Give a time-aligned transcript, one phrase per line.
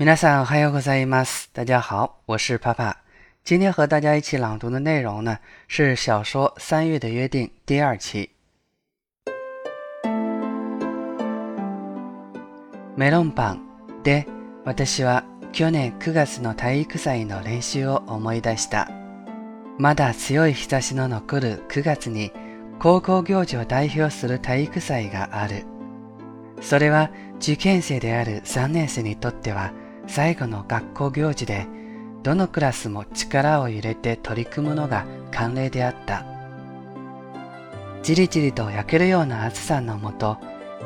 [0.00, 1.50] 皆さんおはようございます。
[1.52, 3.02] 大家好，我是帕帕。
[3.44, 5.36] 今天和大家一起朗读的内容呢
[5.68, 8.30] 是小说《三月的约定》第二期。
[12.96, 13.60] メロンパン
[14.02, 14.24] で
[14.64, 15.22] 私は
[15.52, 18.88] 去年9月の体育祭の練習を思い出した。
[19.76, 22.32] まだ強い日差しの残る9月に
[22.78, 25.66] 高校行事を代表する体育祭がある。
[26.62, 29.74] それは受験生である3年生にとっては
[30.10, 31.68] 最後の学校行事で
[32.24, 36.26] どのクラスも力を入れて取り組むのが慣例であった。
[38.02, 40.36] じりじりと焼けるような暑さのもと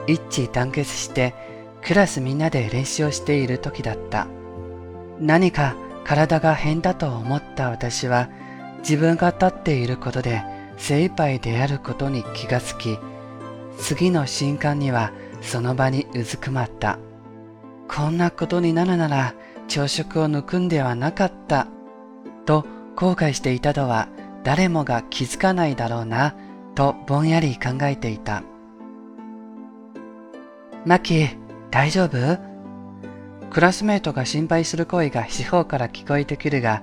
[0.07, 1.35] 一致団結して
[1.83, 4.27] クラスみんなで練習をしている時だった。
[5.19, 8.29] 何か体が変だと思った私は
[8.81, 10.43] 自分が立っていることで
[10.77, 12.99] 精一杯であることに気がつき
[13.79, 16.99] 次の瞬間にはその場にうずくまった。
[17.89, 19.35] こんなことになるなら
[19.69, 21.69] 朝食を抜くんではなかった。
[22.45, 24.09] と後悔していたとは
[24.43, 26.35] 誰もが気づかないだろうな
[26.75, 28.43] とぼんやり考えていた。
[30.85, 31.29] マキ
[31.71, 32.39] 大丈夫？
[33.51, 36.83] クラスメートが心配する声が四方から聞こえてくるが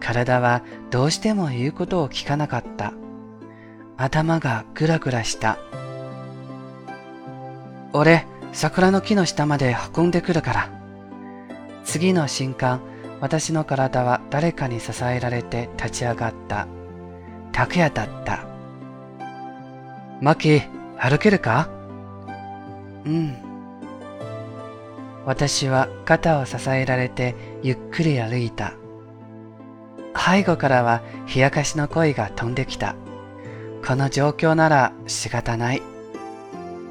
[0.00, 2.92] 体はどうしても言うことを聞かなかった。
[3.96, 5.58] 頭がグラグラした。
[7.92, 10.70] 俺桜の木の下まで運んでくるから。
[11.84, 12.80] 次の瞬間、
[13.20, 16.68] 私の体は誰かに支えられて立ち上がった。
[17.50, 18.46] 拓也だった。
[20.20, 20.62] マキ、
[20.98, 21.68] 歩けるか？
[23.04, 23.34] うん。
[25.24, 28.74] 私は肩を支えられてゆっくり歩いた。
[30.14, 31.02] 背後からは
[31.34, 32.96] 冷やかしの声が飛んできた。
[33.86, 35.82] この状況なら仕方ない。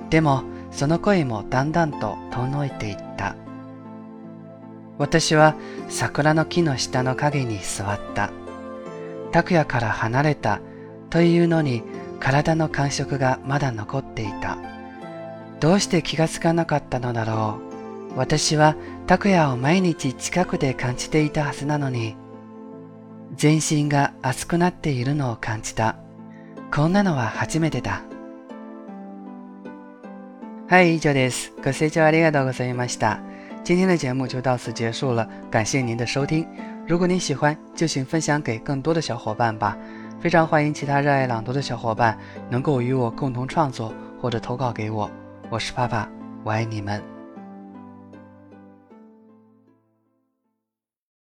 [0.10, 3.36] でも、その声もだんだんと遠のいていった。
[4.98, 5.56] 私は
[5.90, 8.32] 桜の木の下の影に座った。
[9.32, 10.62] 拓也から離れた
[11.10, 11.84] というのに
[12.20, 14.58] 体の感触がまだ残っていた。
[15.60, 17.60] どうして気がつかなかったのだろ
[18.16, 18.18] う。
[18.18, 18.76] 私は
[19.08, 22.16] 拓也を毎日近くで感じていたはずなのに、
[23.36, 25.96] 全身が熱くなっているのを感じた。
[26.74, 28.04] こんなのは初めてだ。
[30.71, 31.53] 嗨，以上です。
[31.63, 33.19] ご清聴ありがとうございました。
[33.63, 36.47] 今天的节目就到此结束了，感谢您的收听。
[36.87, 39.77] 如果您喜欢，就请分享给更多的小伙伴吧。
[40.21, 42.17] 非常欢迎其他热爱朗读的小伙伴
[42.49, 45.11] 能够与我共同创作或者投稿给我。
[45.51, 46.09] 我是帕帕，
[46.43, 47.03] 我爱你们。